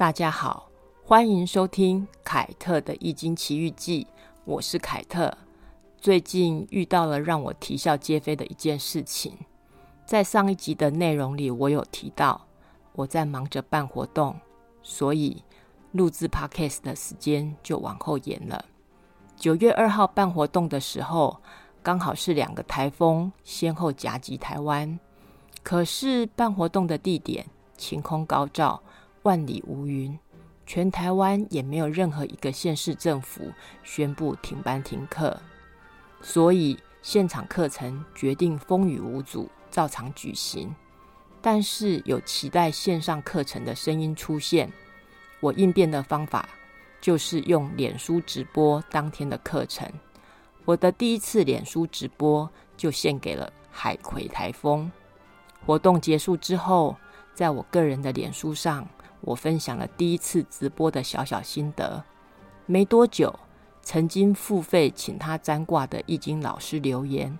[0.00, 0.70] 大家好，
[1.04, 4.04] 欢迎收听凯特的《易经奇遇记》，
[4.46, 5.36] 我是凯特。
[5.98, 9.36] 最近遇到了让我啼笑皆非的一件事情，
[10.06, 12.46] 在上一集的内容里，我有提到
[12.94, 14.34] 我在忙着办活动，
[14.82, 15.44] 所以
[15.92, 18.64] 录制 podcast 的时间就往后延了。
[19.36, 21.42] 九月二号办活动的时候，
[21.82, 24.98] 刚好是两个台风先后夹击台湾，
[25.62, 27.44] 可是办活动的地点
[27.76, 28.82] 晴空高照。
[29.22, 30.18] 万里无云，
[30.66, 33.52] 全台湾也没有任何一个县市政府
[33.82, 35.38] 宣布停班停课，
[36.22, 40.74] 所以现场课程决定风雨无阻，照常举行。
[41.42, 44.72] 但是有期待线上课程的声音出现，
[45.40, 46.48] 我应变的方法
[46.98, 49.86] 就是用脸书直播当天的课程。
[50.64, 54.90] 我的第一次脸书直播就献给了海葵台风。
[55.66, 56.96] 活动结束之后，
[57.34, 58.88] 在我个人的脸书上。
[59.22, 62.02] 我分享了第一次直播的小小心得。
[62.66, 63.38] 没多久，
[63.82, 67.38] 曾经付费请他占卦的易经老师留言，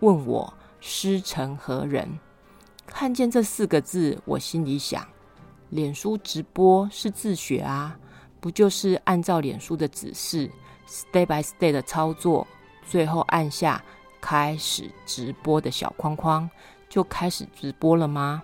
[0.00, 2.08] 问我师承何人。
[2.86, 5.06] 看见这四个字，我心里想：
[5.70, 7.96] 脸书直播是自学啊，
[8.40, 10.50] 不就是按照脸书的指示
[10.86, 12.46] ，step by step 的操作，
[12.84, 13.82] 最后按下
[14.20, 16.50] 开始直播的小框框，
[16.88, 18.42] 就开始直播了吗？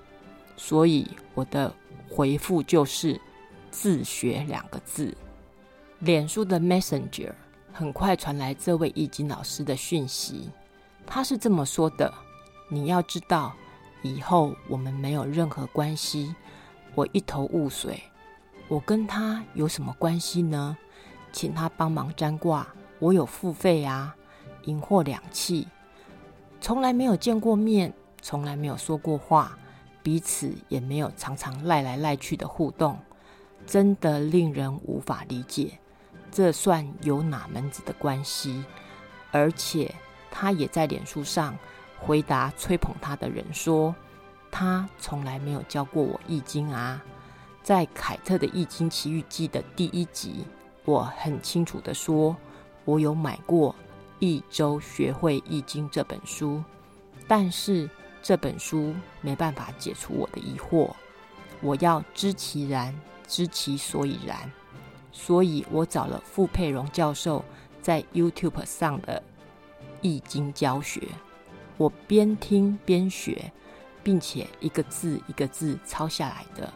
[0.57, 1.75] 所以我的。
[2.11, 3.21] 回复就是
[3.71, 5.17] “自学”两个字。
[6.01, 7.33] 脸书的 Messenger
[7.73, 10.51] 很快传来这位易经老师的讯息，
[11.07, 12.13] 他是这么说的
[12.69, 13.53] ：“你要知道，
[14.03, 16.35] 以后我们没有任何关系。”
[16.95, 18.03] 我一头雾水，
[18.67, 20.77] 我跟他有什么关系呢？
[21.31, 22.67] 请他帮忙占卦，
[22.99, 24.17] 我有付费啊，
[24.65, 25.67] 银货两讫，
[26.61, 29.57] 从来没有见过面，从来没有说过话。
[30.09, 32.99] 彼此也没有常常赖来赖去的互动，
[33.67, 35.79] 真的令人无法理解。
[36.31, 38.65] 这算有哪门子的关系？
[39.31, 39.95] 而且
[40.31, 41.55] 他也在脸书上
[41.99, 43.95] 回答吹捧他的人说
[44.51, 47.05] ：“他从来没有教过我易经啊！”
[47.63, 50.47] 在凯特的《易经奇遇记》的第一集，
[50.87, 52.35] 我很清楚的说，
[52.87, 53.73] 我有买过
[54.21, 56.65] 《一周学会易经》这本书，
[57.27, 57.87] 但是。
[58.23, 60.91] 这本书没办法解除我的疑惑，
[61.61, 62.95] 我要知其然，
[63.27, 64.51] 知其所以然，
[65.13, 67.45] 所以我找了傅佩荣教授
[67.81, 69.23] 在 YouTube 上的
[70.03, 71.03] 易经教学，
[71.77, 73.51] 我边听边学，
[74.03, 76.73] 并且一个字一个字抄下来的，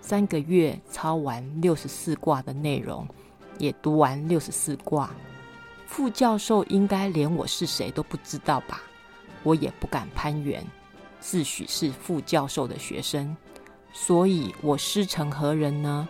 [0.00, 3.06] 三个月抄完六十四卦的内容，
[3.58, 5.10] 也读完六十四卦。
[5.86, 8.82] 傅教授应该连我是谁都不知道吧？
[9.42, 10.64] 我也不敢攀援。
[11.20, 13.36] 自诩是副教授的学生，
[13.92, 16.08] 所以我师承何人呢？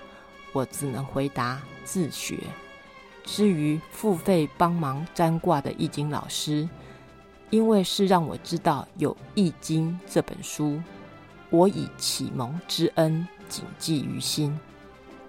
[0.53, 2.39] 我只能回答自学。
[3.25, 6.69] 至于付费帮忙占卦的易经老师，
[7.51, 10.81] 因为是让我知道有《易经》这本书，
[11.51, 14.59] 我以启蒙之恩谨记于心。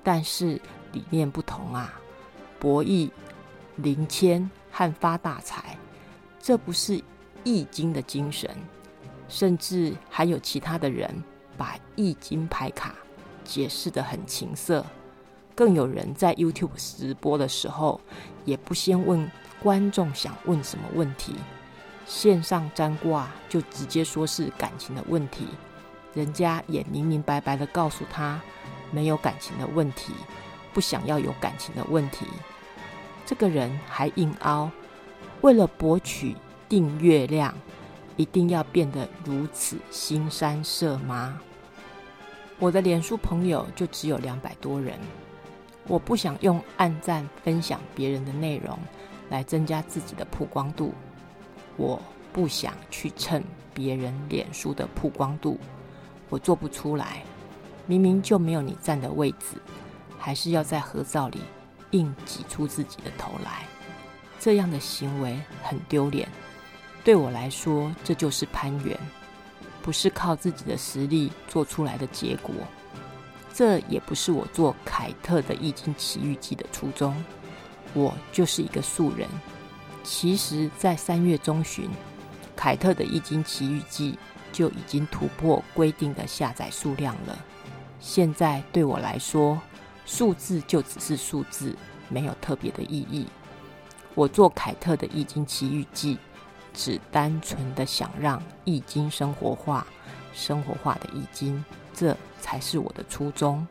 [0.04, 0.60] 但是
[0.94, 1.94] 理念不同啊，
[2.60, 3.10] 博弈、
[3.76, 5.78] 灵谦和发大财，
[6.40, 6.98] 这不是
[7.44, 8.50] 《易经》的精神。
[9.32, 11.24] 甚至还有其他的人
[11.58, 12.94] 把易经牌卡
[13.46, 14.86] 解释得很情色，
[15.56, 18.02] 更有人在 YouTube 直播的时候，
[18.44, 19.32] 也不先问
[19.64, 21.34] 观众想问什么问题，
[22.06, 25.48] 线上占卦就直接说是感情的问题，
[26.14, 28.42] 人家也明明白白的告诉他
[28.92, 30.12] 没有感情的问题，
[30.74, 32.26] 不想要有感情的问题，
[33.26, 34.70] 这个人还硬凹，
[35.40, 36.36] 为了博取
[36.68, 37.56] 订阅量。
[38.22, 41.42] 一定要变得如此新山色吗？
[42.60, 45.00] 我的脸书朋友就只有两百多人，
[45.88, 48.78] 我不想用暗赞分享别人的内容
[49.32, 50.94] 来增加自己的曝光度，
[51.78, 52.00] 我
[52.32, 53.44] 不想去蹭
[53.74, 55.58] 别人脸书的曝光度，
[56.30, 57.24] 我做不出来。
[57.88, 59.58] 明明就没有你站的位置，
[60.20, 61.42] 还是要在合照里
[61.90, 63.66] 硬挤出自己的头来，
[64.40, 66.30] 这样的行为很丢脸。
[67.04, 68.98] 对我来说，这就是攀援，
[69.82, 72.54] 不是靠自己的实力做出来的结果。
[73.54, 77.16] 这也不是我做凯特的《易经奇遇记》的初衷。
[77.94, 79.28] 我就是一个素人。
[80.04, 81.90] 其实，在三月中旬，
[82.56, 84.14] 凯特的《易经奇遇记》
[84.56, 87.38] 就已经突破规定的下载数量了。
[88.00, 89.60] 现在对我来说，
[90.06, 91.76] 数字就只是数字，
[92.10, 93.28] 没有特别的意义。
[94.16, 96.16] 我做凯特的《易经奇遇记》。
[96.74, 99.86] 只单纯的想让易经生活化，
[100.34, 101.64] 生活化的易经，
[101.94, 103.68] 这才是我的初衷。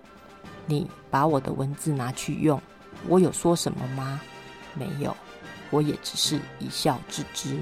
[0.66, 2.60] 你把我的文字拿去用，
[3.08, 4.20] 我有说什么吗？
[4.74, 5.16] 没有，
[5.70, 7.58] 我也只是一笑置之。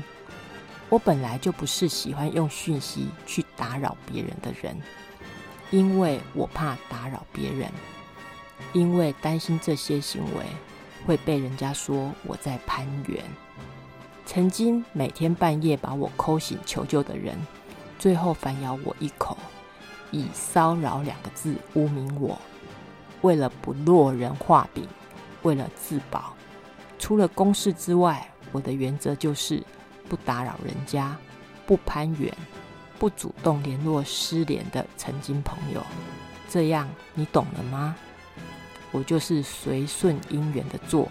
[0.91, 4.77] 我本来就不是喜欢用讯息去打扰别人的人，
[5.71, 7.71] 因为我怕打扰别人，
[8.73, 10.45] 因为担心这些行为
[11.07, 13.23] 会被人家说我在攀援。
[14.31, 17.35] 曾经每天半夜把我抠醒求救的人，
[17.99, 19.35] 最后反咬我一口，
[20.11, 22.39] 以骚扰两个字污名我。
[23.23, 24.87] 为了不落人话柄，
[25.45, 26.35] 为了自保，
[26.99, 29.63] 除了公事之外，我的原则就是
[30.11, 31.17] 不打扰人家，
[31.67, 32.31] 不攀援，
[32.99, 35.83] 不主动联络失联的曾经朋友。
[36.51, 37.97] 这样你懂了吗？
[38.93, 41.09] 我就是随顺因缘的做，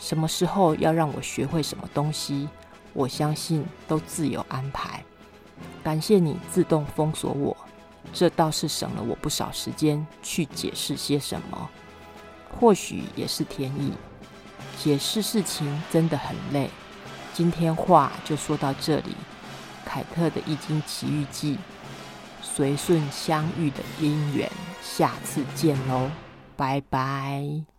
[0.00, 2.48] 什么时候要让我学会什么东西，
[2.94, 5.04] 我相信都自有安排。
[5.84, 7.56] 感谢你自动封锁我。
[8.12, 11.70] 这倒是省了我不少时间去解释些什么，
[12.58, 13.92] 或许也是天意。
[14.78, 16.70] 解释事情真的很累。
[17.34, 19.14] 今天话就说到这里，
[19.84, 21.54] 凯特的《易经奇遇记》，
[22.42, 24.50] 随顺相遇的姻缘，
[24.82, 26.10] 下次见喽，
[26.56, 27.64] 拜拜。